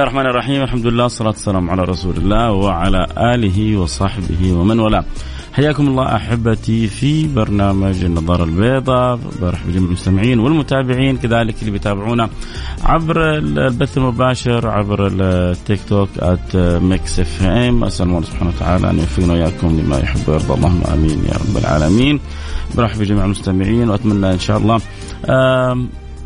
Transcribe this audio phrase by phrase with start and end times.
[0.00, 5.04] الله الرحمن الرحيم الحمد لله والصلاة والسلام على رسول الله وعلى آله وصحبه ومن والاه
[5.52, 12.30] حياكم الله أحبتي في برنامج النظارة البيضاء برحب بجميع المستمعين والمتابعين كذلك اللي بيتابعونا
[12.84, 18.98] عبر البث المباشر عبر التيك توك at ميكس اف ام اسال الله سبحانه وتعالى ان
[18.98, 22.20] يوفقنا واياكم لما يحب ويرضى اللهم امين يا رب العالمين
[22.76, 24.80] برحب بجميع المستمعين واتمنى ان شاء الله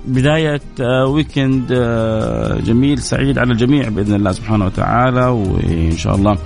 [0.07, 6.39] بداية آه، ويكند آه، جميل سعيد على الجميع بإذن الله سبحانه وتعالى وإن شاء الله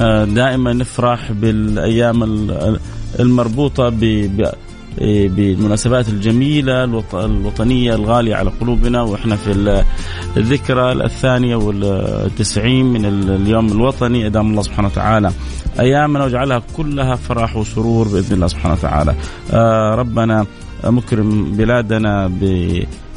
[0.00, 2.48] آه، دائما نفرح بالأيام
[3.20, 3.88] المربوطة
[4.98, 9.82] بالمناسبات الجميلة الوطنية الغالية على قلوبنا وإحنا في
[10.36, 15.30] الذكرى الثانية والتسعين من اليوم الوطني أدام الله سبحانه وتعالى
[15.80, 19.14] أيامنا وجعلها كلها فرح وسرور بإذن الله سبحانه وتعالى.
[19.96, 20.46] ربنا
[20.90, 22.30] مكرم بلادنا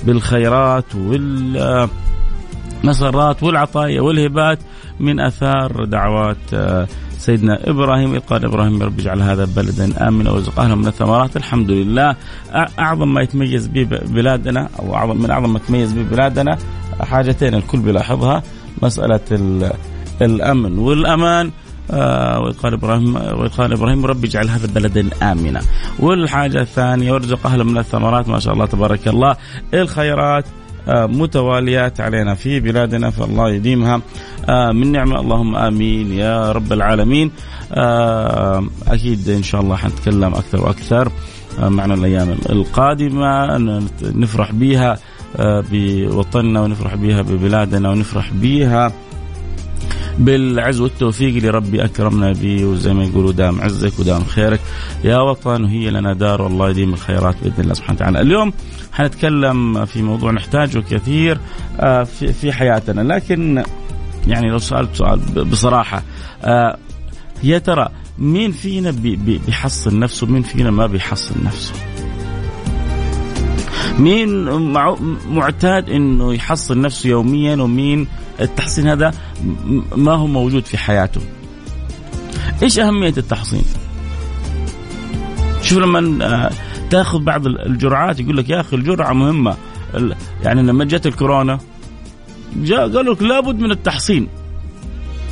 [0.06, 0.96] بالخيرات
[2.84, 4.60] والمسرات والعطايا والهبات
[5.00, 10.76] من أثار دعوات آه، سيدنا إبراهيم قال إبراهيم رب اجعل هذا بلدا آمنا وارزق أهله
[10.76, 11.38] من الثمرات.
[11.38, 12.16] الحمد لله.
[12.80, 16.58] أعظم ما يتميز به بلادنا أو اعظم من أعظم ما يتميز به بلادنا
[17.00, 18.44] حاجتين الكل بيلاحظها
[18.82, 19.22] مسألة
[20.22, 21.52] الأمن والأمان.
[21.92, 25.62] آه وإذ قال إبراهيم وإذ قال إبراهيم رب اجعل هذا بلدا آمنا
[26.00, 28.30] والحاجة الثانية وارزق أهله من الثمرات.
[28.30, 29.36] ما شاء الله تبارك الله.
[29.74, 30.46] الخيرات
[30.88, 34.02] آه متواليات علينا في بلادنا فالله يديمها.
[34.50, 35.20] آه من نعمة.
[35.20, 37.32] اللهم آمين يا رب العالمين.
[38.88, 41.12] أكيد إن شاء الله حنتكلم أكثر وأكثر
[41.60, 43.58] معنا الأيام القادمة.
[44.02, 44.98] نفرح بها
[45.40, 48.92] بوطننا ونفرح بها ببلادنا ونفرح بها
[50.20, 54.60] بالعز والتوفيق اللي ربي أكرمنا به وزي ما يقولوا دام عزك ودام خيرك.
[55.04, 58.22] يا وطن وهي لنا دار والله يديم الخيرات بإذن الله سبحانه وتعالى.
[58.22, 58.54] اليوم
[58.92, 61.38] حنتكلم في موضوع نحتاجه كثير
[61.80, 63.02] آه، في حياتنا.
[63.14, 63.64] لكن
[64.28, 65.20] يعني لو سألت سؤال
[65.52, 66.04] بصراحة
[66.44, 66.78] آه،
[67.44, 67.90] يا ترى
[68.20, 71.74] مين فينا بيحصن نفسه؟ مين فينا ما بيحصن نفسه؟
[74.00, 74.50] مين
[75.30, 78.08] معتاد إنه يحصن نفسه يوميا ومين
[78.42, 79.12] التحصين هذا
[79.96, 81.22] ما هو موجود في حياته.
[82.64, 83.64] إيش أهمية التحصين؟
[85.62, 86.52] شوف لما آه،
[86.90, 89.56] تأخذ بعض الجرعات يقول لك يا أخي الجرعة مهمة.
[90.44, 91.60] يعني لما جت الكورونا
[92.56, 94.28] جاء قالوا لك لابد من التحصين.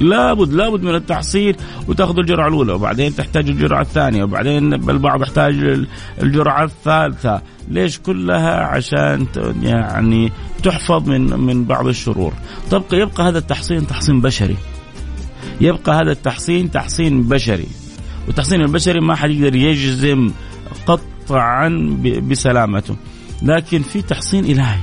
[0.02, 1.56] لابد لابد من التحصيل
[1.88, 5.86] وتاخذ الجرعة الأولى وبعدين تحتاج الجرعة الثانية وبعدين البعض يحتاج
[6.22, 7.42] الجرعة الثالثة.
[7.70, 9.28] ليش كلها؟ عشان
[9.62, 10.32] يعني
[10.64, 12.34] تحفظ من من بعض الشرور.
[12.72, 14.58] تبقى يبقى هذا التحصين تحصين بشري.
[15.62, 17.68] يبقى هذا التحصين تحصين بشري.
[18.28, 20.32] والتحصين البشري ما حد يقدر يجزم
[20.88, 21.98] قطعا
[22.30, 22.96] بسلامته.
[23.42, 24.80] لكن في تحصين إلهي.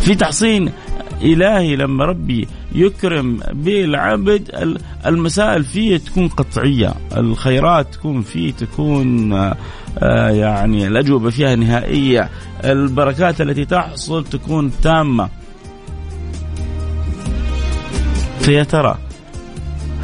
[0.00, 0.72] في تحصين
[1.22, 6.94] إلهي لما ربي يكرم بالعبد المسائل فيه تكون قطعية.
[7.16, 9.32] الخيرات تكون فيه تكون
[9.98, 12.30] آه، يعني الأجوبة فيها نهائية.
[12.64, 15.28] البركات التي تحصل تكون تامة.
[18.40, 18.98] فيا ترى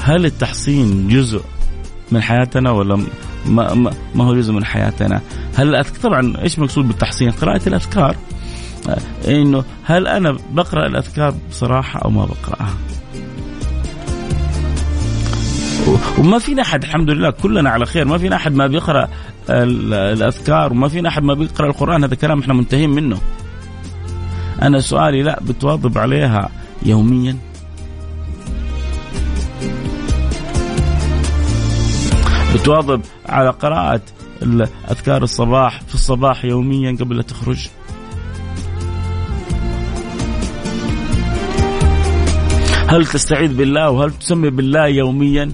[0.00, 1.40] هل التحصين جزء
[2.12, 2.96] من حياتنا ولا
[3.46, 5.20] ما, ما, ما هو جزء من حياتنا؟
[5.54, 8.16] هل طبعا إيش مقصود بالتحصين؟ قراءة الأذكار.
[9.28, 12.74] إنه هل أنا بقرأ الأذكار بصراحة أو ما بقرأها؟
[16.18, 19.08] وما فينا أحد الحمد لله كلنا على خير ما فينا أحد ما بيقرأ
[19.50, 23.18] الأذكار وما فينا أحد ما بيقرأ القرآن هذا كلام إحنا منتهين منه.
[24.62, 26.50] أنا سؤالي لا بتواظب عليها
[26.82, 27.36] يوميا؟
[32.54, 34.00] بتواظب على قراءة
[34.90, 37.68] أذكار الصباح في الصباح يوميا قبل لا تخرج؟
[42.94, 45.52] هل تستعيذ بالله وهل تسمي بالله يوميا؟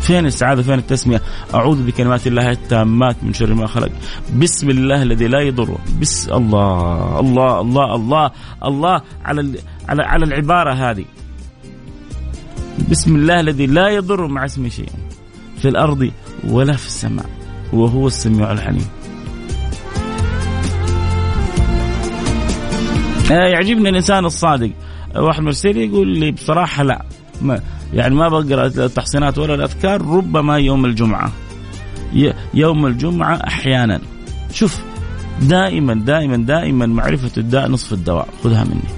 [0.00, 1.22] فين السعادة؟ فين التسمية؟
[1.54, 3.92] أعوذ بكلمات الله التامات من شر ما خلق.
[4.36, 5.78] بسم الله الذي لا يضر.
[6.00, 8.30] بس الله الله الله الله
[8.64, 9.58] الله على
[9.88, 11.04] على على العبارة هذه.
[12.90, 14.88] بسم الله الذي لا يضر مع اسمه شيء
[15.58, 16.10] في الأرض
[16.48, 17.26] ولا في السماء
[17.72, 18.88] وهو السميع العليم.
[23.30, 24.70] آه، يعجبني الإنسان الصادق.
[25.18, 27.04] واحد مرسل يقول لي بصراحة لا.
[27.42, 27.60] ما
[27.92, 31.32] يعني ما بقرأ التحصينات ولا الاذكار ربما يوم الجمعة.
[32.54, 34.00] يوم الجمعة أحيانا.
[34.52, 34.80] شوف
[35.42, 38.28] دائما دائما دائما معرفة الداء نصف الدواء.
[38.44, 38.90] خذها مني.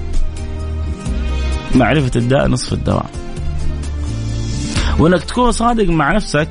[1.74, 3.10] معرفة الداء نصف الدواء.
[4.98, 6.48] وإنك تكون صادق مع نفسك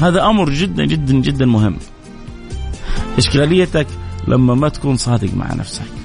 [0.00, 1.76] هذا أمر جدا جدا جدا مهم.
[3.18, 3.86] إشكاليتك
[4.28, 6.01] لما ما تكون صادق مع نفسك.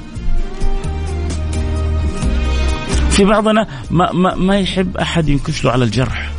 [3.18, 6.32] في بعضنا ما, ما, ما يحب أحد ينكش له على الجرح.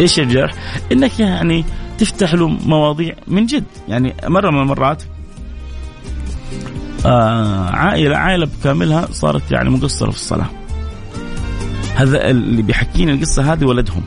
[0.00, 0.54] إيش الجرح؟
[0.92, 1.64] إنك يعني
[1.98, 3.64] تفتح له مواضيع من جد.
[3.88, 5.02] يعني مرة من المرات
[7.06, 10.50] آه عائلة عائلة بكاملها صارت يعني مقصرة في الصلاة.
[11.96, 14.02] هذا اللي بيحكيني القصة هذه ولدهم.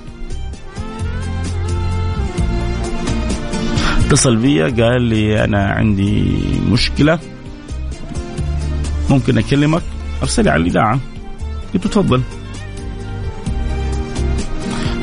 [4.05, 6.41] اتصل بي قال لي أنا عندي
[6.71, 7.19] مشكلة.
[9.09, 9.81] ممكن أكلمك
[10.21, 10.99] ارسلي على الإذاعة.
[11.73, 12.21] قلت تفضل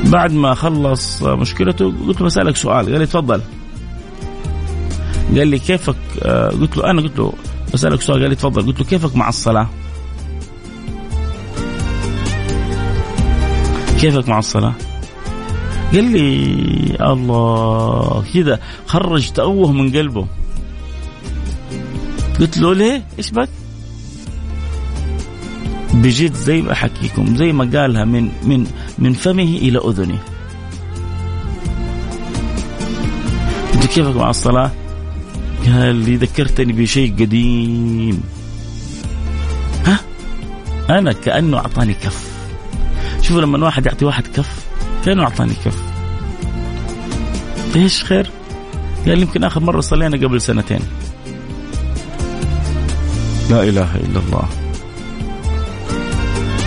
[0.05, 2.85] بعد ما خلص مشكلته قلت له بسالك سؤال.
[2.85, 3.41] قال لي تفضل.
[5.37, 7.33] قال لي كيفك؟ آه، قلت له أنا قلت له
[7.73, 8.19] بسالك سؤال.
[8.19, 8.65] قال لي تفضل.
[8.65, 9.69] قلت له كيفك مع الصلاة؟
[13.99, 14.73] كيفك مع الصلاة؟
[15.93, 18.59] قال لي الله كذا.
[18.87, 20.27] خرج تأوه من قلبه.
[22.39, 23.49] قلت له ليه؟ إيش بك؟
[25.95, 28.67] بجد زي ما أحكيكم زي ما قالها من من
[28.99, 30.19] من فمه إلى أذنه.
[33.73, 34.71] انت كيفك مع الصلاة؟
[35.65, 38.23] قال لي ذكرتني بشيء قديم.
[39.85, 39.99] ها؟
[40.89, 42.35] أنا كأنه أعطاني كف.
[43.21, 44.65] شوفوا لما واحد يعطي واحد كف
[45.05, 45.83] كأنه أعطاني كف.
[47.75, 48.29] إيش خير؟
[49.07, 50.79] قال يمكن آخر مرة صلينا قبل سنتين.
[53.49, 54.64] لا إله إلا الله.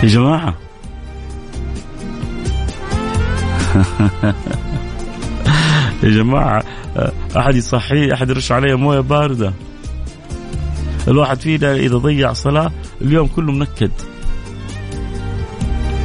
[0.03, 0.55] يا جماعة.
[6.03, 6.63] يا جماعة
[7.37, 9.53] أحد يصحي أحد يرش عليه موية باردة.
[11.09, 13.91] الواحد فينا إذا ضيع صلاة اليوم كله منكد.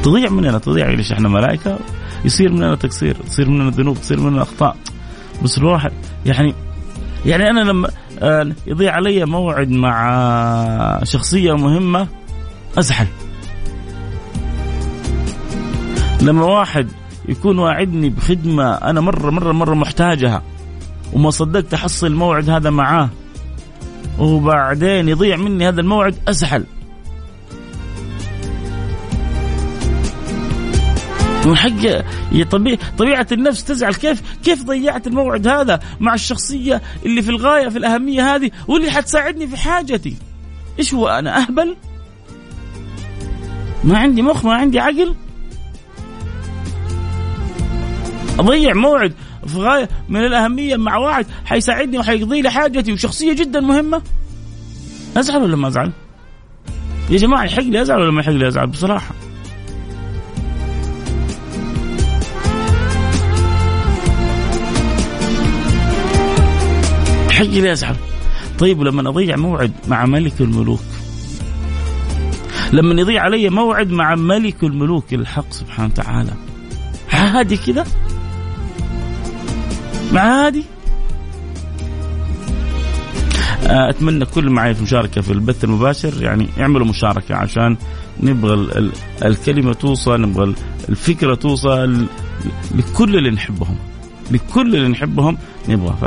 [0.02, 1.78] تضيع مننا تضيع ليش إحنا ملائكة؟
[2.24, 4.76] يصير مننا تقصير تصير مننا ذنوب تصير مننا أخطاء.
[5.42, 5.92] بس الواحد
[6.26, 6.54] يعني
[7.26, 12.08] يعني أنا لما آه، يضيع علي موعد مع شخصية مهمة
[12.78, 13.06] أزعل.
[16.24, 16.88] لما واحد
[17.28, 20.42] يكون واعدني بخدمة أنا مرة مرة مرة محتاجها
[21.12, 23.10] وما صدقت أحصل الموعد هذا معاه
[24.18, 26.64] وبعدين يضيع مني هذا الموعد أزعل
[31.46, 32.04] من حق
[32.50, 37.78] طبيعة, طبيعة النفس تزعل كيف كيف ضيعت الموعد هذا مع الشخصية اللي في الغاية في
[37.78, 40.16] الأهمية هذه واللي حتساعدني في حاجتي؟
[40.78, 41.76] إيش هو أنا أهبل؟
[43.84, 45.14] ما عندي مخ ما عندي عقل؟
[48.38, 49.12] اضيع موعد
[49.46, 54.02] في غايه من الأهمية مع واحد حيساعدني وحيقضي لي حاجتي وشخصية جدا مهمة.
[55.16, 55.92] أزعل ولا ما أزعل؟
[57.10, 59.14] يا جماعة يحق لي أزعل ولا ما يحق لي أزعل؟ بصراحة.
[67.30, 67.96] يحق لي أزعل.
[68.58, 70.80] طيب لما أضيع موعد مع ملك الملوك.
[72.72, 76.32] لما يضيع علي موعد مع ملك الملوك الحق سبحانه وتعالى.
[77.12, 77.86] عادي كذا
[80.20, 80.64] عادي.
[83.66, 87.76] آه، أتمنى كل معي في مشاركة في البث المباشر يعني اعملوا مشاركة عشان
[88.20, 88.90] نبغى
[89.24, 90.54] الكلمة توصل نبغى
[90.88, 92.06] الفكرة توصل
[92.74, 93.76] لكل اللي نحبهم.
[94.30, 95.96] لكل اللي نحبهم نبغى.
[96.00, 96.04] ف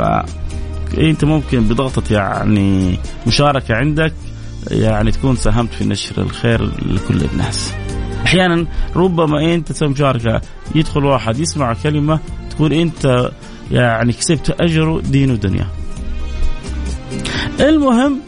[0.98, 4.12] أنت ممكن بضغطة يعني مشاركة عندك
[4.70, 7.72] يعني تكون ساهمت في نشر الخير لكل الناس.
[8.26, 10.40] أحيانا ربما أنت تسوي مشاركة
[10.74, 13.30] يدخل واحد يسمع كلمة تكون أنت
[13.70, 15.66] يعني كسبت اجره دين ودنيا.
[17.60, 18.20] المهم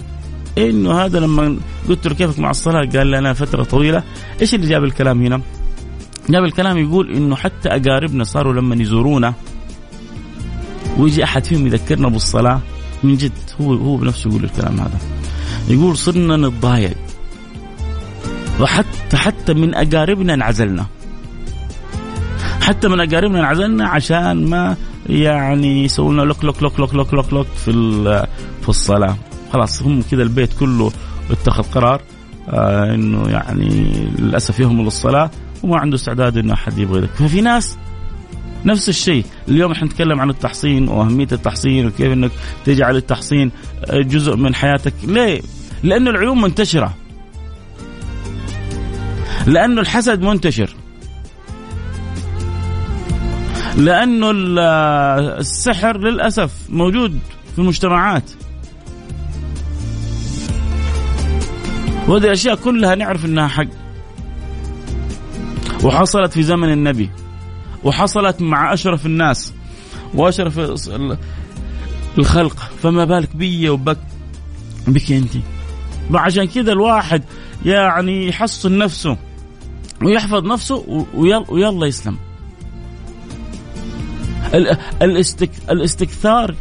[0.59, 1.57] إنه هذا لما
[1.89, 4.03] قلت له كيفك مع الصلاة قال لي أنا فترة طويلة
[4.41, 5.41] إيش اللي جاب الكلام هنا؟
[6.31, 9.35] جاب الكلام يقول إنه حتى أقاربنا صاروا لما يزورونا
[10.99, 12.61] ويجي أحد فيهم يذكرنا بالصلاة
[13.03, 14.99] من جد هو هو بنفسه يقول الكلام هذا
[15.69, 16.97] يقول صرنا نتضايق
[18.61, 20.87] وحتى حتى من أقاربنا انعزلنا
[22.61, 24.77] حتى من أقاربنا انعزلنا عشان ما
[25.07, 27.73] يعني يسوون لنا لوك لوك لوك لوك لوك لوك, في
[28.63, 29.17] في الصلاة.
[29.53, 30.93] خلاص هم كذا البيت كله
[31.31, 32.03] اتخذ قرار
[32.49, 33.69] آه إنه يعني
[34.19, 35.31] للأسف يهمل الصلاة
[35.63, 37.79] وما عنده استعداد إنه أحد يبغى ذلك ففي ناس
[38.65, 39.25] نفس الشيء.
[39.49, 42.31] اليوم إحنا نتكلم عن التحصين وأهمية التحصين وكيف إنك
[42.65, 43.51] تجعل التحصين
[43.93, 44.95] جزء من حياتك.
[45.05, 45.41] ليه؟
[45.83, 46.95] لأن العيون منتشرة.
[49.47, 50.75] لأنه الحسد منتشر.
[53.77, 54.31] لأنه
[55.39, 57.19] السحر للأسف موجود
[57.53, 58.31] في المجتمعات
[62.09, 63.67] وهذه الأشياء كلها نعرف أنها حق.
[65.85, 67.11] وحصلت في زمن النبي.
[67.85, 69.53] وحصلت مع أشرف الناس.
[70.15, 70.59] وأشرف
[72.19, 72.57] الخلق.
[72.83, 73.99] فما بالك بي وبك
[74.87, 75.33] بك أنت.
[76.15, 77.23] عشان كذا الواحد
[77.65, 79.17] يعني يحصن نفسه.
[80.03, 81.07] ويحفظ نفسه
[81.49, 82.17] ويلا يسلم.
[85.71, 86.55] الاستكثار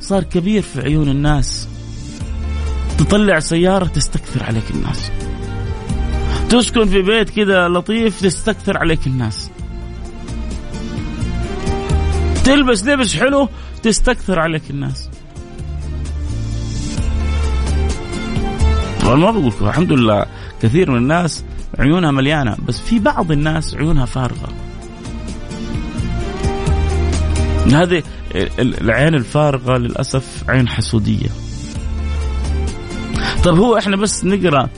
[0.00, 1.68] صار كبير في عيون الناس.
[2.98, 5.10] تطلع سيارة تستكثر عليك الناس.
[6.48, 9.50] تسكن في بيت كذا لطيف تستكثر عليك الناس.
[12.44, 13.48] تلبس لبس حلو
[13.82, 15.08] تستكثر عليك الناس.
[19.00, 20.26] طبعا ما بقول الحمد لله
[20.62, 21.44] كثير من الناس
[21.78, 24.48] عيونها مليانة بس في بعض الناس عيونها فارغة.
[27.66, 28.02] هذه
[28.58, 31.28] العين الفارغه للأسف عين حسودية.
[33.44, 34.68] طيب هو إحنا بس نقرأ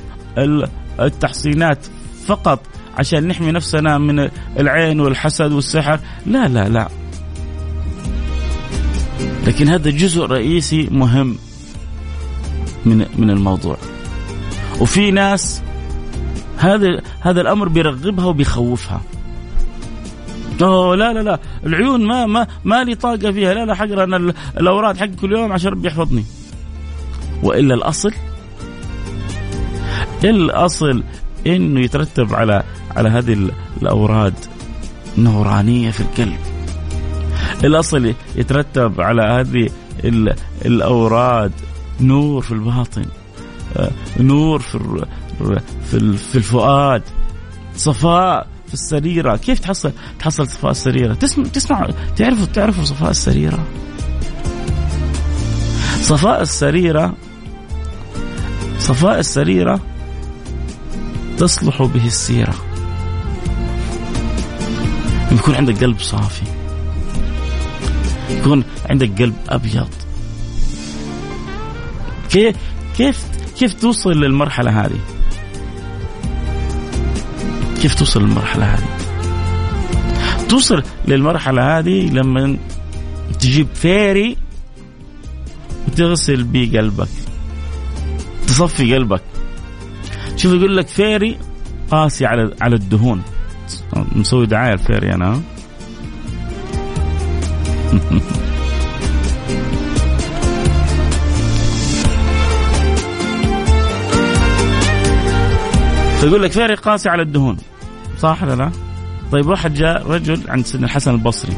[1.00, 1.86] التحصينات
[2.26, 2.66] فقط
[2.98, 6.00] عشان نحمي نفسنا من العين والحسد والسحر.
[6.26, 6.88] لا لا لا.
[9.46, 11.36] لكن هذا جزء رئيسي مهم
[12.84, 13.76] من من الموضوع.
[14.80, 15.62] وفي ناس
[16.58, 19.02] هذا هذا الأمر بيرغبها وبيخوفها.
[20.62, 21.38] أوه لا لا لا.
[21.66, 23.54] العيون ما ما ما لي طاقة فيها.
[23.54, 24.04] لا لا حقرا.
[24.04, 26.24] أنا الاوراد حق كل يوم عشان ربي يحفظني.
[27.42, 28.12] وإلا الأصل
[30.24, 31.02] الأصل
[31.46, 32.62] إنه يترتب على
[32.96, 33.50] على هذه
[33.82, 34.34] الأوراد
[35.18, 36.38] نورانية في القلب.
[37.64, 39.70] الأصل يترتب على هذه
[40.64, 41.52] الأوراد
[42.00, 43.04] نور في الباطن
[44.20, 45.04] نور في
[45.90, 47.02] في في الفؤاد
[47.76, 48.51] صفاء.
[48.72, 53.66] في السريرة؟ كيف تحصل تحصل صفاء السريرة؟ تسمع تسمع تعرفوا تعرفوا صفاء السريرة.
[56.02, 57.14] صفاء السريرة
[58.78, 59.80] صفاء السريرة
[61.38, 62.54] تصلح به السيرة.
[65.32, 66.46] يكون عندك قلب صافي.
[68.30, 69.88] يكون عندك قلب أبيض.
[72.30, 72.56] كيف
[72.96, 73.24] كيف
[73.58, 75.00] كيف توصل للمرحلة هذه؟
[77.82, 78.88] كيف توصل للمرحلة هذه؟
[80.48, 82.56] توصل للمرحلة هذه لما
[83.40, 84.36] تجيب فيري
[85.88, 87.08] وتغسل بيه قلبك.
[88.46, 89.22] تصفي قلبك.
[90.36, 91.38] شوف يقول لك فيري
[91.90, 93.22] قاسي على على الدهون.
[94.14, 95.40] مسوي دعاية الفيري أنا
[106.22, 107.56] فيقول لك فارق قاسي على الدهون.
[108.18, 108.70] صح ولا لا؟
[109.32, 111.56] طيب واحد جاء رجل عند سيدنا الحسن البصري.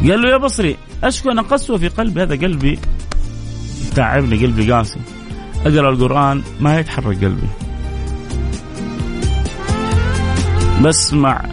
[0.00, 2.78] قال له يا بصري أشكو أنا قسوه في قلبي؟ هذا قلبي
[3.94, 5.00] تعبني قلبي قاسي.
[5.66, 7.48] أقرأ القرآن ما يتحرك قلبي.
[10.82, 11.44] بسمع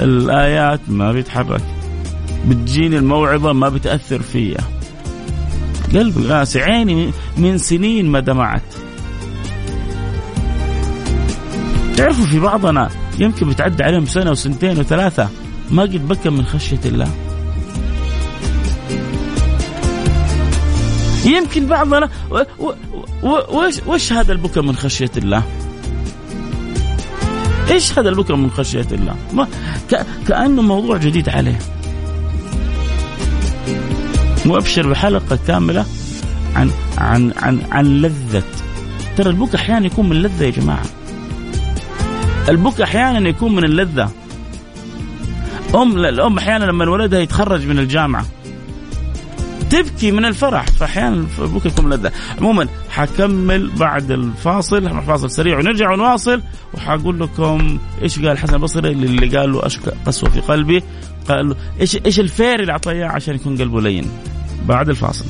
[0.00, 1.62] الآيات ما بيتحرك.
[2.46, 4.60] بتجيني الموعظة ما بتأثر فيا.
[5.94, 8.89] قلبي قاسي عيني من سنين ما دمعت.
[12.00, 15.28] تعرفوا في بعضنا يمكن بتعدي عليهم سنة وسنتين وثلاثة
[15.70, 17.08] ما قد بكى من خشية الله
[21.24, 22.08] يمكن بعضنا
[23.22, 25.42] وش وش هذا البكاء من خشية الله؟
[27.70, 29.48] إيش هذا البكاء من خشية الله؟ ما
[30.28, 31.58] كأنه موضوع جديد عليه.
[34.46, 35.86] وأبشر بحلقة كاملة
[36.56, 38.42] عن عن عن عن لذة
[39.16, 40.99] ترى البكاء أحيانا يكون من لذة يا جماعة
[42.48, 44.10] البكاء أحيانا يكون من اللذة.
[45.74, 48.26] ام الأم أحيانا لما ولدها يتخرج من الجامعة.
[49.70, 52.12] تبكي من الفرح فأحيانا البكاء يكون اللذة.
[52.38, 56.42] عموما حكمل بعد الفاصل فاصل سريع ونرجع ونواصل
[56.74, 60.82] وحقول لكم إيش قال حسن البصري اللي قال له اشكى قسوة في قلبي.
[61.28, 64.10] قال له إيش إيش الفيري اللي اعطاه عشان يكون قلبه لين؟
[64.66, 65.24] بعد الفاصل.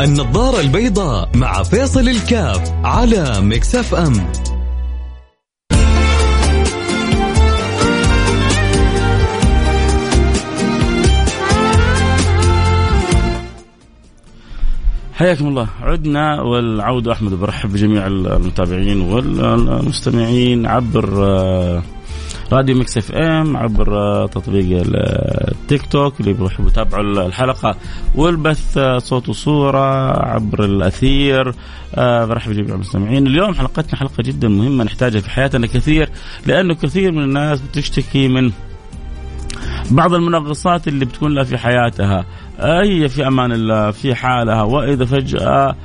[0.00, 4.12] النظارة البيضاء مع فيصل الكاف على ميكس اف ام
[15.14, 15.68] حياكم الله.
[15.82, 17.12] عدنا والعودة.
[17.12, 21.82] أحمد برحب بجميع المتابعين والمستمعين عبر آه،
[22.52, 27.76] راديو ميكس اف ام عبر آه، تطبيق التيك توك اللي بيحبوا يتابعوا الحلقة
[28.14, 31.54] والبث آه، صوت وصورة عبر الأثير.
[31.96, 33.26] برحب بجميع المستمعين.
[33.26, 36.10] اليوم حلقتنا حلقة جدا مهمة نحتاجها في حياتنا كثير
[36.46, 38.52] لأنه كثير من الناس بتشتكي من
[39.90, 42.24] بعض المنغصات اللي بتكون لها في حياتها.
[42.60, 45.76] هي في أمان الله في حالها وإذا فجأة آه،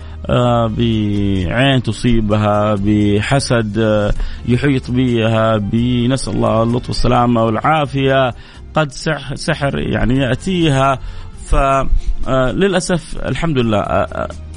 [0.68, 4.14] بعين تصيبها بحسد آه،
[4.48, 8.34] يحيط بها بنسأل الله اللطف والسلامة والعافية
[8.74, 8.92] قد
[9.36, 11.00] سحر يعني يأتيها.
[11.46, 14.06] فللاسف آه، الحمد لله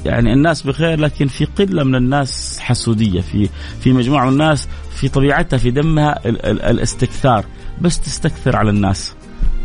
[0.05, 3.49] يعني الناس بخير لكن في قلة من الناس حسودية في
[3.81, 6.19] في مجموعة من الناس في طبيعتها في دمها
[6.69, 7.45] الاستكثار.
[7.81, 9.15] بس تستكثر على الناس.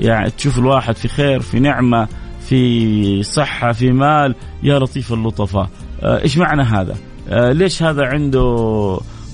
[0.00, 2.08] يعني تشوف الواحد في خير في نعمة
[2.48, 5.62] في صحة في مال يا لطيف اللطفاء.
[5.64, 6.96] آه، إيش معنى هذا؟
[7.28, 8.40] آه، ليش هذا عنده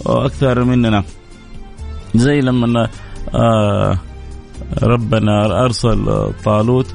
[0.07, 1.05] آه، أكثر مننا؟
[2.15, 2.89] زي لما
[4.83, 6.95] ربنا أرسل طالوت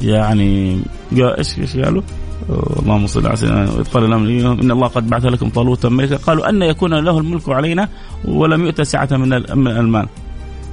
[0.00, 0.80] يعني
[1.12, 2.02] إيش إيش قالوا؟
[2.50, 6.94] اللهم صل على سيدنا قال إن الله قد بعث لكم طالوتا ملكا قالوا أن يكون
[6.94, 7.88] له الملك علينا
[8.24, 9.32] ولم يؤت سعة من
[9.68, 10.08] المال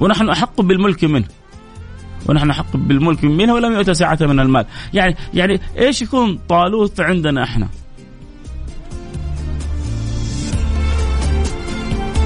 [0.00, 1.24] ونحن أحق بالملك منه
[2.28, 7.42] ونحن احق بالملك منه ولم يؤت سعه من المال يعني يعني إيش يكون طالوت عندنا
[7.42, 7.68] إحنا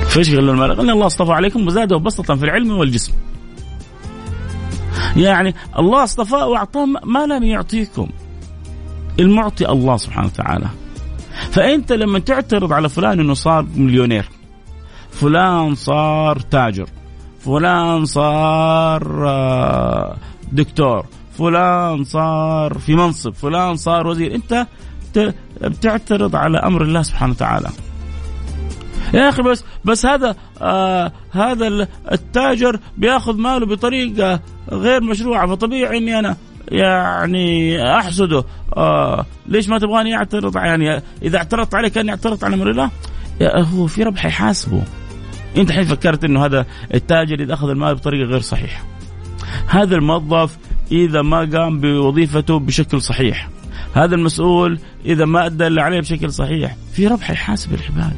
[0.09, 3.13] فإيش قال المال؟ قال الله اصطفى عليكم وزاده بسطة في العلم والجسم.
[5.17, 8.09] يعني الله اصطفاه وأعطاه ما لم يعطيكم.
[9.21, 10.69] المعطي الله سبحانه وتعالى.
[11.51, 14.29] فأنت لما تعترض على فلان إنه صار مليونير
[15.11, 16.89] فلان صار تاجر
[17.47, 20.17] فلان صار آه،
[20.53, 21.07] دكتور
[21.39, 24.35] فلان صار في منصب فلان صار وزير.
[24.35, 24.67] انت
[25.63, 27.69] بتعترض على أمر الله سبحانه وتعالى.
[29.15, 34.41] يا أخي بس بس هذا آه هذا التاجر بيأخذ ماله بطريقة
[34.73, 35.47] غير مشروعة.
[35.47, 36.37] فطبيعي إني أنا
[36.69, 38.45] يعني أحسده.
[38.77, 42.91] آه ليش ما تبغاني أعترض؟ يعني إذا اعترضت عليه كاني اعترضت على أمر الله
[43.43, 44.83] هو في ربح يحاسبه.
[45.57, 48.85] انت الحين فكرت انه هذا التاجر إذا أخذ المال بطريقة غير صحيحة.
[49.67, 50.57] هذا الموظف
[50.93, 53.49] إذا ما قام بوظيفته بشكل صحيح.
[53.95, 56.77] هذا المسؤول إذا ما أدى اللي عليه بشكل صحيح.
[56.93, 58.17] في ربح يحاسب العباد.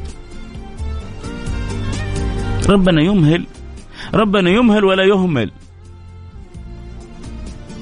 [2.69, 3.45] ربنا يمهل.
[4.13, 5.51] ربنا يمهل ولا يهمل.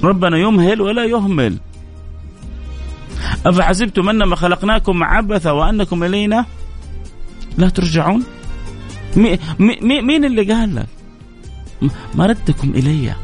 [0.04, 1.56] ربنا يمهل ولا يهمل.
[3.46, 6.46] أفحسبتم أنما خلقناكم عبثا وأنكم إلينا
[7.58, 8.24] لا ترجعون؟
[9.16, 10.86] مي مي مين اللي قال لك؟
[12.14, 13.14] مردكم إلي.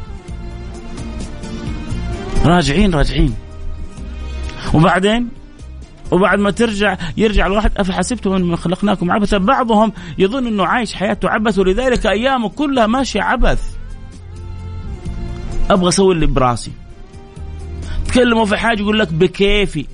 [2.45, 3.33] راجعين راجعين.
[4.73, 5.29] وبعدين؟
[6.11, 11.59] وبعد ما ترجع يرجع الواحد افحسبتم ان خلقناكم عبثا؟ بعضهم يظن أنه عايش حياته عبث
[11.59, 13.61] ولذلك أيامه كلها ماشية عبث.
[15.69, 16.71] أبغى أسوي اللي براسي.
[18.07, 19.85] تكلموا في حاجة يقول لك بكيفي.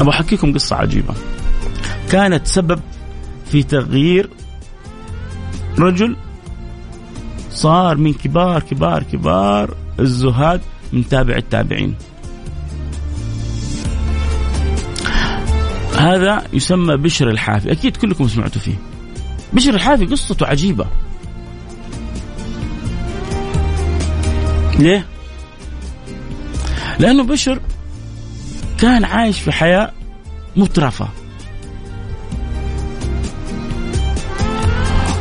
[0.00, 1.14] أبغى أحكيكم قصة عجيبة.
[2.10, 2.80] كانت سبب
[3.50, 4.30] في تغيير
[5.78, 6.16] رجل
[7.50, 10.60] صار من كبار كبار كبار الزهاد
[10.92, 11.94] من تابع التابعين.
[15.98, 18.74] هذا يسمى بشر الحافي أكيد كلكم سمعتوا فيه.
[19.52, 20.86] بشر الحافي قصته عجيبة.
[24.78, 25.06] ليه؟
[26.98, 27.60] لأنه بشر
[28.78, 29.92] كان عايش في حياة
[30.56, 31.08] مترفة.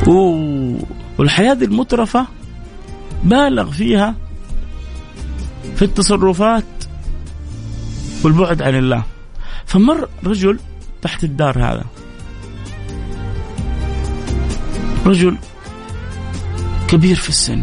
[0.07, 2.27] والحياة دي المترفة
[3.23, 4.15] بالغ فيها
[5.75, 6.63] في التصرفات
[8.23, 9.03] والبعد عن الله.
[9.65, 10.59] فمر رجل
[11.01, 11.85] تحت الدار هذا.
[15.05, 15.37] رجل
[16.87, 17.61] كبير في السن.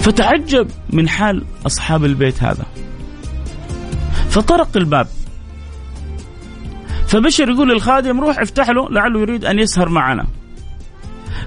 [0.00, 2.66] فتعجب من حال أصحاب البيت هذا.
[4.28, 5.06] فطرق الباب.
[7.06, 10.26] فبشر يقول للخادم روح افتح له لعله يريد أن يسهر معنا.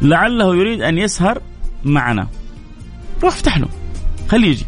[0.01, 1.41] لعله يريد أن يسهر
[1.83, 2.27] معنا.
[3.23, 3.67] روح افتح له.
[4.27, 4.65] خليه يجي.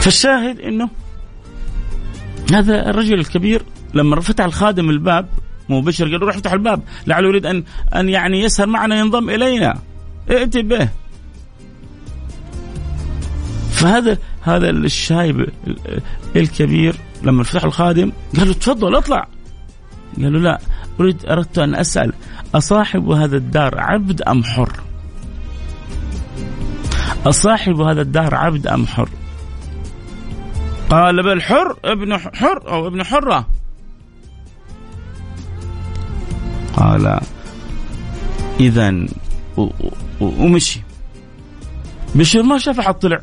[0.00, 0.88] فالشاهد إنه
[2.52, 3.62] هذا الرجل الكبير
[3.94, 5.28] لما فتح الخادم الباب
[5.68, 9.78] مو بشر قال روح افتح الباب لعله يريد ان أن يعني يسهر معنا ينضم إلينا
[10.30, 10.88] ائت به
[13.70, 15.48] فهذا هذا الشايب
[16.36, 19.28] الكبير لما فتح الخادم قال له تفضل اطلع
[20.16, 20.60] قال له لا
[21.00, 22.12] اريد أردت أن أسأل
[22.54, 24.72] أصاحب هذا الدار عبد أم حر؟
[27.26, 29.08] أصاحب هذا الدار عبد أم حر؟
[30.90, 33.46] قال بل حر ابن حر أو ابن حرة
[36.78, 37.20] قال
[38.60, 39.06] اذا
[40.20, 40.80] ومشي.
[42.14, 43.20] بشر ما شاف أحد طلع.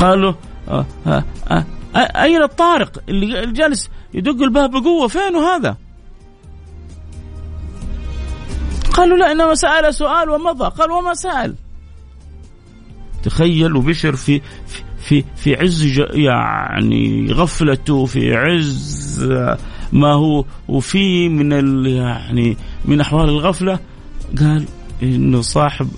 [0.00, 0.32] قالوا
[0.68, 1.64] آه آه آه
[1.96, 5.76] أين الطارق؟ اللي جالس يدق الباب بقوة فينه هذا؟
[8.92, 10.64] قالوا لا إنما سأل سؤال ومضى.
[10.64, 11.54] قال وما سأل.
[13.22, 14.82] تخيل وبشر في في
[15.36, 19.32] في عز يعني غفلته في عز
[19.92, 23.78] ما هو وفي من يعني من أحوال الغفلة
[24.38, 24.64] قال
[25.02, 25.88] إنه صاحب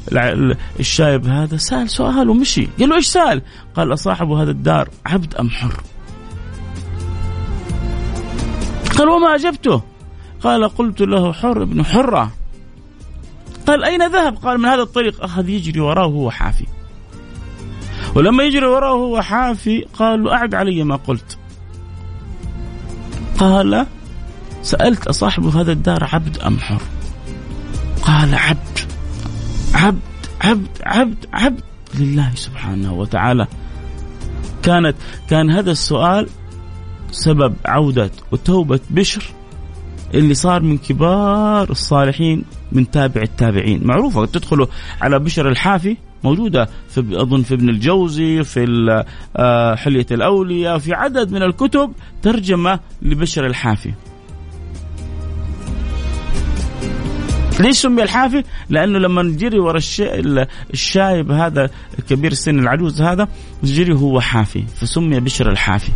[0.80, 2.68] الشايب هذا سأل سؤال ومشي.
[2.80, 3.42] قال له إيش سأل؟
[3.74, 5.80] قال صاحب هذا الدار عبد أم حر.
[8.98, 9.82] قال وما أجبته؟
[10.40, 12.32] قال قلت له حر ابن حرة.
[13.66, 15.24] قال أين ذهب؟ قال من هذا الطريق.
[15.24, 16.66] أخذ يجري وراه وهو حافي.
[18.14, 21.38] ولما يجري وراه وهو حافي قال له أعد علي ما قلت.
[23.38, 23.86] قال
[24.62, 26.82] سألت أصاحب هذا الدار عبد أم حر؟
[28.02, 28.78] قال عبد
[29.74, 30.00] عبد
[30.40, 31.60] عبد عبد عبد.
[31.98, 33.46] لله سبحانه وتعالى.
[34.62, 34.96] كانت
[35.30, 36.28] كان هذا السؤال
[37.10, 39.24] سبب عودة وتوبة بشر
[40.14, 43.86] اللي صار من كبار الصالحين من تابع التابعين.
[43.86, 44.66] معروفة تدخلوا
[45.00, 49.04] على بشر الحافي موجودة في أظن في ابن الجوزي في
[49.36, 53.92] آه، حلية الأولياء في عدد من الكتب ترجمة لبشر الحافي.
[57.60, 59.80] ليش سمي الحافي؟ لأنه لما نجري ورا
[60.72, 63.28] الشايب هذا الكبير السن العجوز هذا
[63.62, 65.92] نجري هو حافي فسمي بشر الحافي.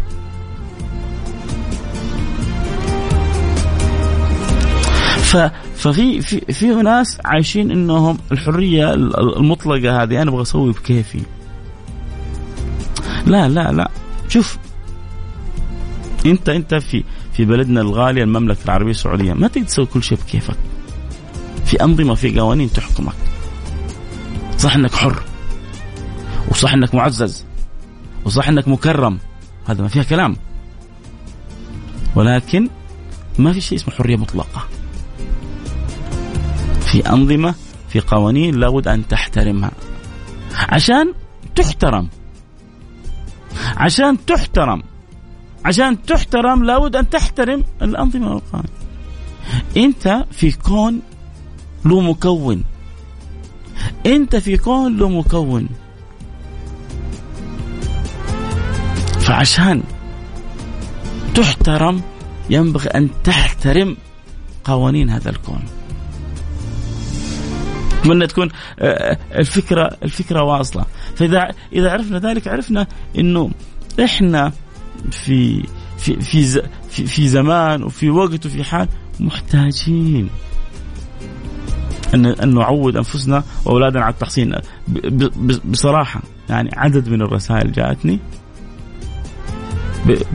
[5.29, 8.95] ففي في في ناس عايشين إنهم الحرية
[9.37, 11.21] المطلقة هذه أنا أبغى أسوي بكيفي.
[13.27, 13.91] لا لا لا.
[14.29, 14.59] شوف
[16.27, 20.57] انت أنت في في بلدنا الغالي المملكة العربية السعودية ما تقدر تسوي كل شيء بكيفك.
[21.65, 23.15] في أنظمة في قوانين تحكمك.
[24.59, 25.23] صح إنك حر
[26.49, 27.45] وصح إنك معزز
[28.25, 29.19] وصح إنك مكرم.
[29.67, 30.37] هذا ما فيها كلام.
[32.17, 32.69] ولكن
[33.39, 34.78] ما في شيء اسمه حرية مطلقة.
[36.93, 37.55] في أنظمة
[37.89, 39.71] في قوانين لابد أن تحترمها.
[40.69, 41.13] عشان
[41.55, 42.09] تحترم.
[43.77, 44.83] عشان تحترم.
[45.65, 48.71] عشان تحترم لابد أن تحترم الأنظمة والقوانين.
[49.77, 51.01] أنت في كون
[51.85, 52.65] له مكون.
[54.07, 55.69] أنت في كون له مكون.
[59.21, 59.83] فعشان
[61.35, 62.03] تحترم
[62.51, 63.97] ينبغي أن تحترم
[64.65, 65.78] قوانين هذا الكون.
[68.01, 70.85] اتمنى تكون آه، الفكرة الفكرة واصلة.
[71.17, 72.87] فإذا إذا عرفنا ذلك عرفنا
[73.19, 73.51] إنه
[74.05, 74.53] إحنا
[75.11, 75.63] في
[75.99, 78.89] في في في, في زمان وفي وقت وفي حال
[79.21, 80.29] محتاجين
[82.15, 84.55] أن أن نعود أنفسنا وأولادنا على التحصين
[85.65, 88.21] بصراحة يعني عدد من الرسائل جاءتني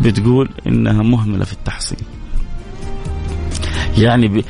[0.01, 1.97] بتقول إنها مهملة في التحصين
[3.97, 4.43] يعني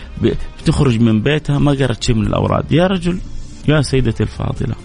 [0.63, 2.71] بتخرج من بيتها ما قرأت شيء من الأوراد.
[2.71, 3.19] يا رجل
[3.67, 4.75] يا سيدتي الفاضلة.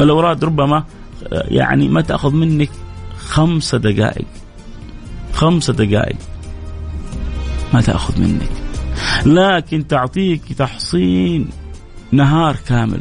[0.00, 0.84] الأوراد ربما
[1.32, 2.70] يعني ما تأخذ منك
[3.16, 4.26] خمسة دقائق.
[5.32, 6.16] خمسة دقائق.
[7.74, 8.50] ما تأخذ منك.
[9.26, 11.48] لكن تعطيك تحصين
[12.12, 13.00] نهار كامل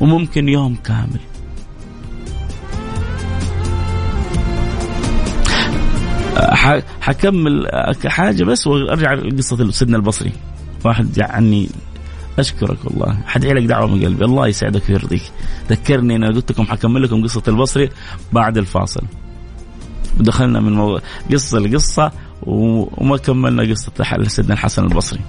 [0.00, 1.20] وممكن يوم كامل.
[7.00, 7.66] حكمل
[8.06, 10.32] حاجة بس وأرجع لقصه سيدنا البصري.
[10.84, 11.68] واحد يعني
[12.38, 13.18] أشكرك والله.
[13.26, 14.24] حدعي لك دعوة من قلبي.
[14.24, 15.22] الله يسعدك ويرضيك.
[15.70, 17.88] ذكرني أنا قلت لكم حكمل لكم قصة البصري
[18.32, 19.02] بعد الفاصل.
[20.20, 21.00] ودخلنا من مو...
[21.32, 23.92] قصة لقصة وما كملنا قصة
[24.28, 25.20] سيدنا الحسن البصري.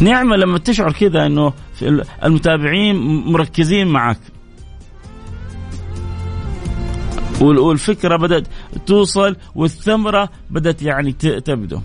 [0.00, 1.52] نعمة لما تشعر كذا إنه
[2.24, 2.96] المتابعين
[3.32, 4.18] مركزين معك.
[7.40, 8.46] والفكرة بدأت
[8.86, 11.80] توصل والثمرة بدأت يعني تبدو.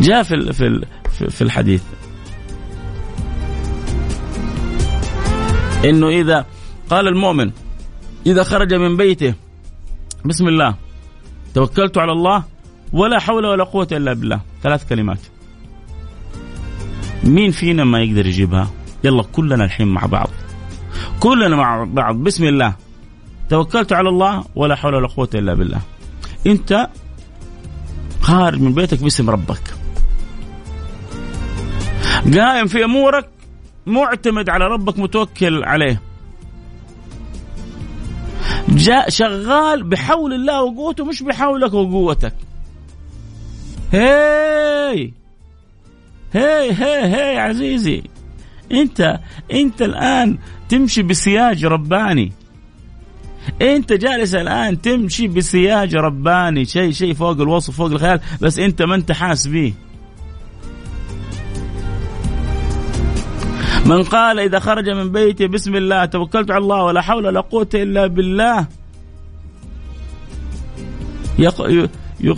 [0.00, 1.82] جاء في في في الحديث.
[5.84, 6.46] إنه إذا
[6.90, 7.50] قال المؤمن
[8.26, 9.34] إذا خرج من بيته
[10.24, 10.74] بسم الله
[11.54, 12.44] توكلت على الله
[12.92, 14.40] ولا حول ولا قوة إلا بالله.
[14.62, 15.18] ثلاث كلمات.
[17.24, 18.70] مين فينا ما يقدر يجيبها؟
[19.04, 20.30] يلا كلنا الحين مع بعض.
[21.20, 22.16] كلنا مع بعض.
[22.16, 22.74] بسم الله.
[23.50, 25.80] توكلت على الله ولا حول ولا قوة إلا بالله.
[26.46, 26.88] أنت
[28.20, 29.74] خارج من بيتك باسم ربك.
[32.34, 33.28] قائم في أمورك
[33.86, 36.02] معتمد على ربك متوكل عليه.
[38.68, 42.34] جاء شغال بحول الله وقوته مش بحولك وقوتك.
[43.92, 45.12] هاي
[46.34, 48.02] هاي هاي هاي عزيزي!
[48.72, 49.20] انت
[49.52, 52.32] انت الآن تمشي بسياج رباني.
[53.62, 56.64] انت جالس الآن تمشي بسياج رباني.
[56.64, 59.72] شيء شيء فوق الوصف فوق الخيال بس انت ما انت حاس به
[63.86, 67.68] من قال إذا خرج من بيته بسم الله توكلت على الله ولا حول ولا قوة
[67.74, 68.66] إلا بالله.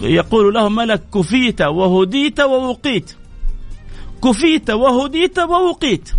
[0.03, 3.17] يقول له ملك كفيت وهديت ووقيت.
[4.25, 6.11] كفيت وهديت ووقيت.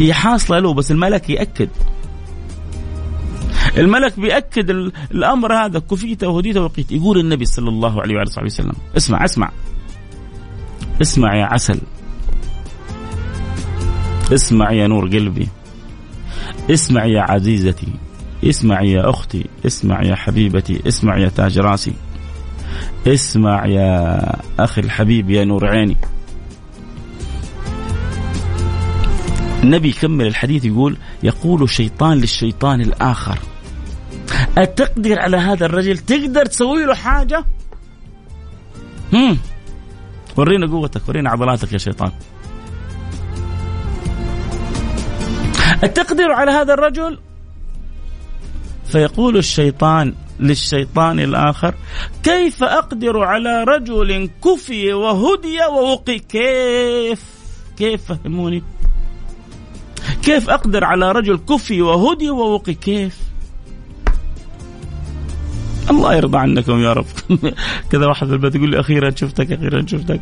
[0.00, 1.68] هي حاصله له بس الملك يأكد.
[3.78, 4.70] الملك بيأكد
[5.10, 6.92] الأمر هذا كفيت وهديت وقيت.
[6.92, 9.50] يقول النبي صلى الله عليه وعلى وسلم اسمع اسمع.
[11.02, 11.80] اسمع يا عسل.
[14.32, 15.48] اسمع يا نور قلبي.
[16.70, 17.88] اسمع يا عزيزتي.
[18.44, 19.46] اسمع يا أختي.
[19.66, 20.88] اسمع يا حبيبتي.
[20.88, 21.92] اسمع يا تاج راسي.
[23.06, 24.20] اسمع يا
[24.58, 25.96] أخي الحبيب يا نور عيني.
[29.62, 33.38] النبي يكمل الحديث يقول يقول الشيطان للشيطان الآخر.
[34.58, 37.44] أتقدر على هذا الرجل؟ تقدر تسوي له حاجة؟
[39.12, 39.38] هم.
[40.36, 42.12] ورينا قوتك ورينا عضلاتك يا شيطان.
[45.84, 47.18] أتقدر على هذا الرجل؟
[48.84, 51.74] فيقول الشيطان للشيطان الآخر
[52.22, 57.24] كيف أقدر على رجل كفي وهدي ووقي؟ كيف؟
[57.76, 58.62] كيف فهموني؟
[60.22, 63.18] كيف أقدر على رجل كفي وهدي ووقي؟ كيف؟
[65.90, 67.06] الله يرضى عنكم يا رب.
[67.90, 70.20] كذا واحد في البيت يقول لي أخيرا شفتك أخيرا شفتك.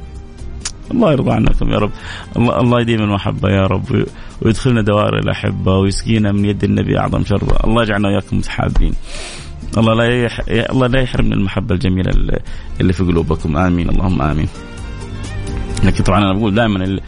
[0.90, 1.90] الله يرضى عنكم يا رب.
[2.36, 4.06] الله, الله يديم المحبة يا رب
[4.42, 8.94] ويدخلنا دوائر الأحبة ويسقينا من يد النبي أعظم شربة الله يجعلنا وإياكم متحابين.
[9.78, 10.40] الله لا يح...
[10.48, 12.38] الله لا يحرمنا المحبة الجميلة
[12.80, 13.56] اللي في قلوبكم.
[13.56, 13.88] آمين.
[13.88, 14.48] اللهم آمين.
[15.84, 17.00] لكن طبعا أنا بقول دائما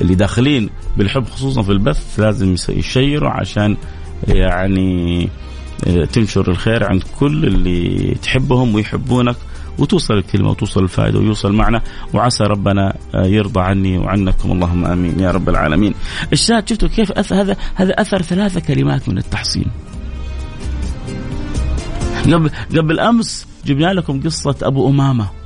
[0.00, 3.76] اللي داخلين بالحب خصوصا في البث لازم يشيروا عشان
[4.28, 5.28] يعني
[5.86, 9.36] آه، تنشر الخير عند كل اللي تحبهم ويحبونك
[9.78, 11.82] وتوصل الكلمة وتوصل الفائدة ويوصل معنا
[12.14, 15.94] وعسى ربنا آه، يرضى عني وعنكم اللهم آمين يا رب العالمين.
[16.32, 19.66] الشاهد شفتوا كيف أثر هذا هذا أثر ثلاثة كلمات من التحصين.
[22.24, 25.43] قبل قبل أمس جبنا لكم قصة أبو أمامة.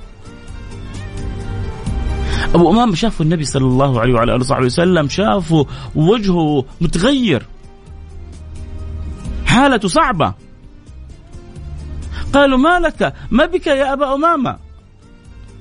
[2.55, 7.47] أبو امامه شافوا النبي صلى الله عليه وعلى آله وصحبه وسلم شافوا وجهه متغير.
[9.47, 10.35] حالته صعبة.
[12.33, 14.57] قالوا ما لك؟ ما بك يا أبا أمامة؟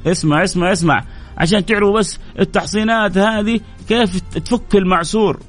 [0.07, 1.03] اسمع اسمع اسمع.
[1.37, 3.59] عشان تعرفوا بس التحصينات هذه
[3.89, 5.39] كيف تفك المعسور.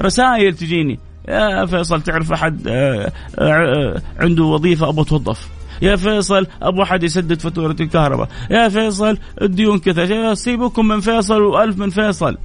[0.00, 0.98] رسائل تجيني.
[1.28, 5.59] يا فيصل تعرف أحد؟ آه، آه، عنده وظيفة أبغى توظف.
[5.82, 8.28] يا فيصل أبو أحد يسدد فاتورة الكهرباء.
[8.50, 10.34] يا فيصل الديون كذا.
[10.34, 12.38] سيبكم من فيصل وألف من فيصل.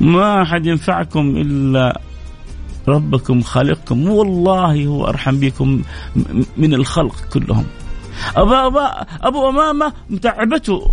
[0.00, 2.00] ما أحد ينفعكم إلا
[2.88, 4.08] ربكم خالقكم.
[4.08, 5.82] والله هو أرحم بكم
[6.56, 7.64] من الخلق كلهم.
[8.36, 10.90] أبا أبا أبو أمامة متعبته.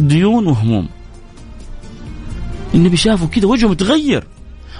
[0.00, 0.88] ديون وهموم.
[2.74, 4.26] النبي شافه كذا وجهه متغير.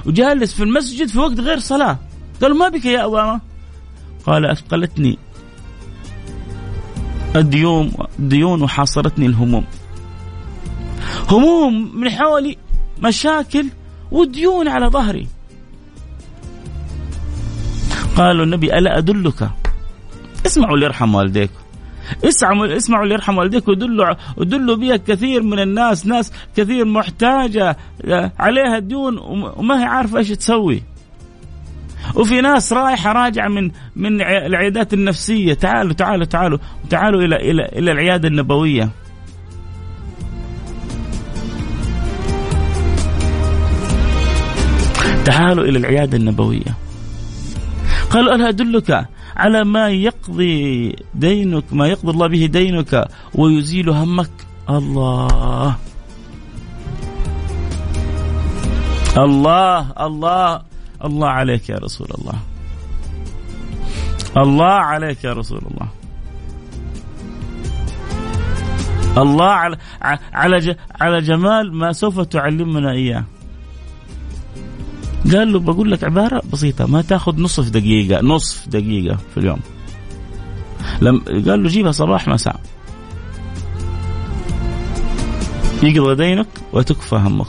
[0.06, 1.98] وجالس في المسجد في وقت غير صلاة.
[2.42, 3.47] قال ما بك يا أمامة؟
[4.26, 5.18] قال أثقلتني
[7.36, 9.64] الديون ديون وحاصرتني الهموم.
[11.30, 12.56] هموم من حولي
[13.02, 13.66] مشاكل
[14.10, 15.26] وديون على ظهري.
[18.16, 19.50] قالوا النبي ألا أدلك؟
[20.46, 21.60] اسمعوا ليرحم والديكم
[22.24, 27.76] اسمعوا اسمعوا ليرحم والديك ودلوا ودلوا بها كثير من الناس ناس كثير محتاجة
[28.38, 29.18] عليها ديون
[29.56, 30.82] وما هي عارفة إيش تسوي.
[32.14, 35.54] وفي ناس رايحة راجعة من من العيادات النفسية.
[35.54, 36.58] تعالوا تعالوا تعالوا.
[36.90, 38.88] تعالوا إلى إلى إلى العيادة النبوية.
[45.24, 46.74] تعالوا إلى العيادة النبوية.
[48.10, 54.30] قالوا ألا أدلك على ما يقضي دينك ما يقضي الله به دينك ويزيل همك.
[54.70, 55.76] الله.
[59.16, 60.62] الله الله.
[61.04, 62.38] الله عليك يا رسول الله.
[64.36, 65.88] الله عليك يا رسول الله.
[69.22, 69.76] الله على
[70.32, 73.24] على على جمال ما سوف تعلمنا إياه.
[75.32, 79.60] قال له بقول لك عبارة بسيطة ما تاخذ نصف دقيقة نصف دقيقة في اليوم.
[81.00, 82.60] لم قال له جيبها صباح مساء.
[85.82, 87.46] يقضى دينك وتكفى همك.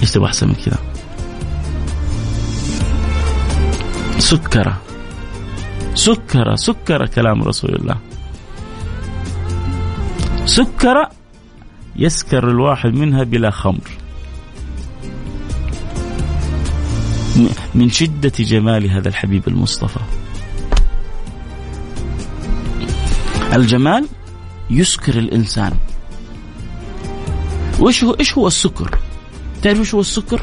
[0.00, 0.78] إيش تبغى أحسن من كذا؟
[4.20, 4.80] سكرة
[5.94, 7.96] سكرة سكرة كلام رسول الله.
[10.44, 11.10] سكرة
[11.96, 13.90] يسكر الواحد منها بلا خمر.
[17.74, 20.00] من شدة جمال هذا الحبيب المصطفى.
[23.52, 24.08] الجمال
[24.70, 25.72] يسكر الإنسان.
[27.78, 28.98] وإيش هو إيش هو السكر؟
[29.62, 30.42] تعرف إيش هو السكر؟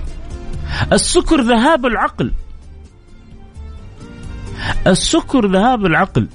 [0.93, 2.31] السكر ذهاب العقل.
[4.87, 6.27] السكر ذهاب العقل.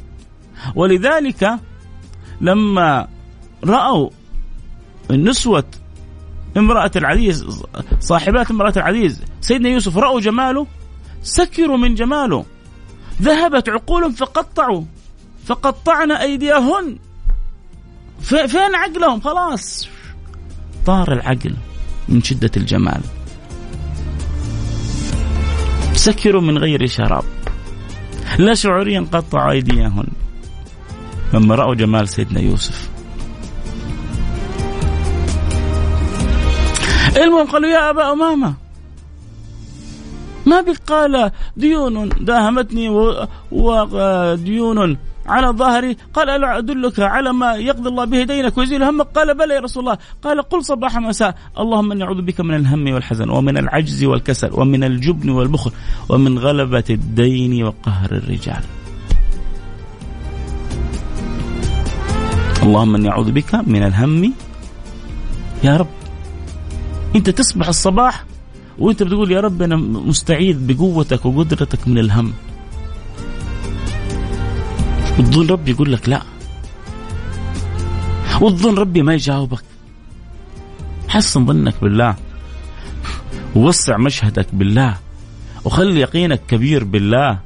[0.75, 1.59] ولذلك
[2.41, 3.09] لما
[3.65, 4.11] رأوا
[5.11, 5.65] النسوة
[6.57, 7.63] امرأة العزيز
[8.01, 10.67] صاحبات امرأة العزيز سيدنا يوسف رأوا جماله
[11.23, 12.45] سكروا من جماله.
[13.23, 14.85] ذهبت عقولهم فقطعوا
[15.45, 16.99] فقطعنا أيديهن.
[18.21, 19.89] فين عقلهم؟ خلاص.
[20.87, 21.55] طار العقل
[22.09, 23.01] من شدة الجمال.
[25.93, 27.25] سكروا من غير شراب.
[28.39, 30.07] لا شعوريا قطعوا أيديهن.
[31.35, 32.91] لما رأوا جمال سيدنا يوسف.
[37.17, 38.55] المهم قالوا يا أبا أمامة
[40.47, 42.89] ما بك قال ديون داهمتني
[43.53, 49.35] وديون على ظهري قال ألا أدلك على ما يقضي الله به دينك ويزيل همك قال
[49.39, 49.99] بلى يا رسول الله.
[50.23, 51.35] قال قل صباح مساء.
[51.59, 55.73] اللهم إني أعوذ بك من الهم والحزن ومن العجز والكسل ومن الجبن والبخل
[56.09, 58.63] ومن غلبة الدين وقهر الرجال.
[62.63, 64.33] اللهم إني أعوذ بك من الهم.
[65.65, 65.87] يا رب.
[67.17, 68.25] أنت تصبح الصباح
[68.79, 72.33] وأنت بتقول يا رب أنا مستعيذ بقوتك وقدرتك من الهم.
[75.19, 76.23] وتظن ربي يقول لك لا.
[78.41, 79.65] وتظن ربي ما يجاوبك.
[81.09, 82.17] حسن ظنك بالله.
[83.57, 84.97] ووسع مشهدك بالله.
[85.65, 87.39] وخلي يقينك كبير بالله.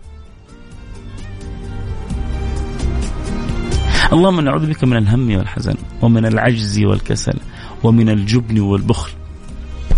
[4.12, 7.38] اللهم نعوذ بك من الهم والحزن ومن العجز والكسل
[7.82, 9.12] ومن الجبن والبخل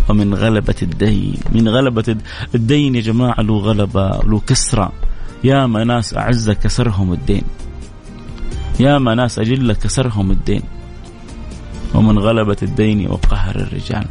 [0.08, 1.40] ومن غلبة الدين.
[1.52, 2.16] من غلبة
[2.54, 4.92] الدين يا جماعة له غلبة له كسرة
[5.44, 7.42] يا ما ناس أعزة كسرهم الدين.
[8.80, 10.62] يا ما ناس أجلة كسرهم الدين.
[11.94, 14.06] ومن غلبة الدين وقهر الرجال.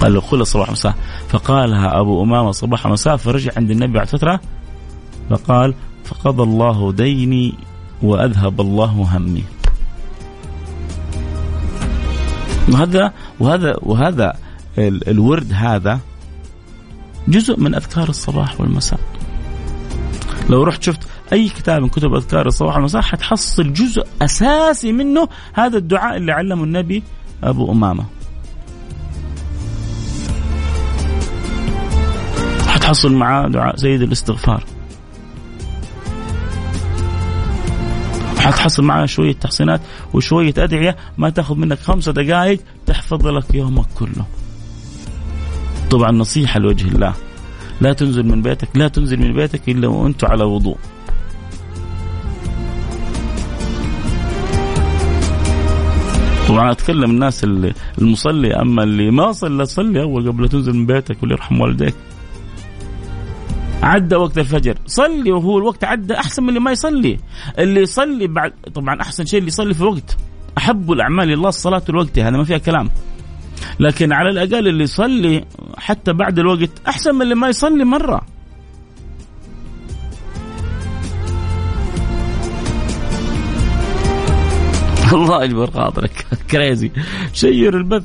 [0.00, 0.94] قال له قل صباح مساء.
[1.28, 4.40] فقالها أبو أمامة صباح مساء فرجع عند النبي بعد فترة
[5.30, 5.74] فقال
[6.04, 7.54] فقضى الله ديني
[8.02, 9.44] وأذهب الله همي.
[12.72, 14.32] وهذا وهذا وهذا
[14.78, 16.00] الورد هذا
[17.28, 19.00] جزء من أذكار الصباح والمساء.
[20.50, 25.78] لو رحت شفت أي كتاب من كتب أذكار الصباح والمساء حتحصل جزء أساسي منه هذا
[25.78, 27.02] الدعاء اللي علمه النبي
[27.44, 28.04] أبو أمامة.
[32.66, 34.64] حتحصل معاه دعاء سيد الاستغفار.
[38.38, 39.80] حتحصل معها شوية تحصينات
[40.14, 44.26] وشوية أدعية ما تاخذ منك خمسة دقائق تحفظ لك يومك كله
[45.94, 47.14] طبعا نصيحة لوجه الله.
[47.80, 50.78] لا تنزل من بيتك لا تنزل من بيتك إلا وأنت على وضوء.
[56.48, 57.44] طبعا أتكلم الناس
[57.98, 61.94] المصلي أما اللي ما صلى صلي أول قبل تنزل من بيتك وليرحم والديك.
[63.82, 67.18] عدى وقت الفجر صلي وهو الوقت عدى أحسن من اللي ما يصلي.
[67.58, 70.16] اللي يصلي بعد طبعا أحسن شيء اللي يصلي في وقت.
[70.58, 72.90] أحب الأعمال الله الصلاة الوقت هذا ما فيها كلام.
[73.80, 75.44] لكن على الأقل اللي يصلي
[75.76, 78.20] حتى بعد الوقت أحسن من اللي ما يصلي مرة.
[85.12, 86.26] الله يجبر خاطرك.
[86.50, 86.90] كريزي
[87.32, 88.04] share البث.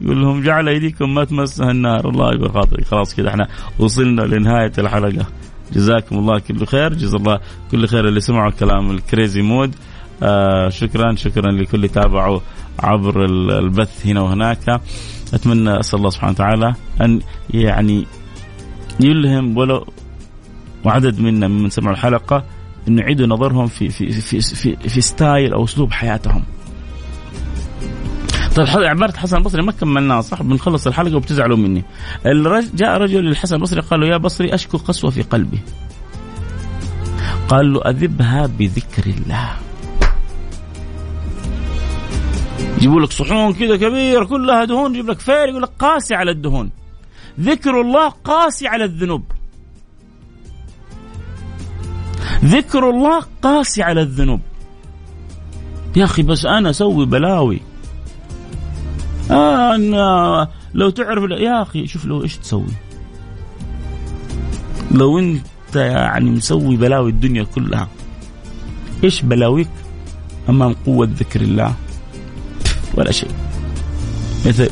[0.00, 2.08] يقول لهم جعل أيديكم ما تمسها النار.
[2.08, 2.84] الله يبارك خاطرك.
[2.84, 3.48] خلاص كذا إحنا
[3.78, 5.26] وصلنا لنهاية الحلقة.
[5.72, 6.94] جزاكم الله كل خير.
[6.94, 7.40] جزا الله
[7.70, 9.74] كل خير اللي سمعوا كلام الكريزي مود
[10.22, 12.40] آه شكرا شكرا لكل تابعوا
[12.78, 13.24] عبر
[13.58, 14.80] البث هنا وهناك.
[15.34, 18.06] أتمنى أسأل الله سبحانه وتعالى أن يعني
[19.00, 19.86] يلهم ولو
[20.84, 22.44] وعدد منا ممن سمعوا الحلقة
[22.88, 26.44] انه يعيدوا نظرهم في في في في, في style أو أسلوب حياتهم.
[28.56, 31.84] طيب عبارة حسن البصري ما كملناها صح؟ بنخلص الحلقة وبتزعلوا مني.
[32.74, 35.60] جاء رجل للحسن البصري قال له يا بصري أشكو قسوة في قلبي.
[37.48, 39.50] قال له أذبها بذكر الله.
[42.76, 46.70] يجيبوا لك صحون كذا كبير كلها دهون يجيب لك فيري يقول لك قاسي على الدهون.
[47.40, 49.24] ذكر الله قاسي على الذنوب.
[52.44, 54.40] ذكر الله قاسي على الذنوب.
[55.96, 57.60] يا أخي بس أنا أسوي بلاوي.
[59.30, 62.74] آه أنا لو تعرف يا أخي شوف لو إيش تسوي.
[64.90, 67.88] لو أنت يعني مسوي بلاوي الدنيا كلها
[69.04, 69.68] إيش بلاويك
[70.48, 71.74] أمام قوة ذكر الله؟
[72.94, 73.30] ولا شيء.
[74.46, 74.70] مثل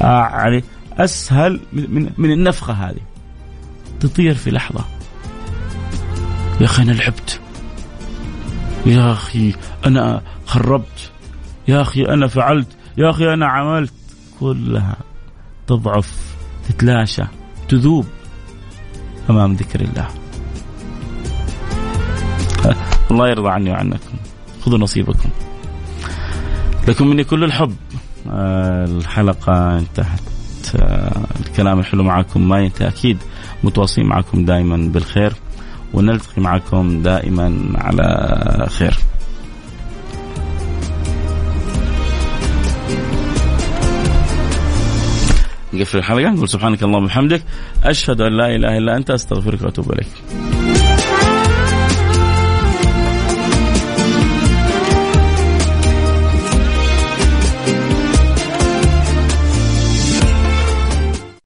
[0.00, 3.00] يعني أسهل من من النفخة هذه.
[4.00, 4.84] تطير في لحظة.
[6.60, 7.40] يا أخي أنا لعبت.
[8.86, 9.54] يا أخي
[9.86, 11.10] أنا خربت.
[11.68, 12.68] يا أخي أنا فعلت.
[12.98, 13.92] يا أخي أنا عملت.
[14.40, 14.96] كلها
[15.66, 16.36] تضعف
[16.68, 17.22] تتلاشى
[17.68, 18.06] تذوب
[19.30, 20.08] أمام ذكر الله.
[23.10, 24.16] الله يرضى عني وعنكم.
[24.64, 25.30] خذوا نصيبكم.
[26.88, 27.76] لكم مني كل الحب.
[28.30, 30.20] آه، الحلقة انتهت.
[30.76, 33.18] آه، الكلام الحلو معكم ما ينتهي أكيد
[33.64, 35.32] متواصلين معكم دائما بالخير
[35.94, 38.94] ونلتقي معكم دائما على خير.
[45.72, 47.42] نقفل الحلقة نقول سبحانك اللهم وبحمدك
[47.84, 50.08] أشهد أن لا إله إلا أنت أستغفرك وأتوب إليك.